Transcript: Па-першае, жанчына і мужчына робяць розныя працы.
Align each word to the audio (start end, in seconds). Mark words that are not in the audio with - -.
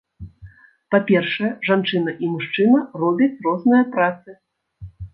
Па-першае, 0.95 1.51
жанчына 1.69 2.11
і 2.25 2.31
мужчына 2.33 2.79
робяць 3.05 3.31
розныя 3.49 3.83
працы. 3.97 4.29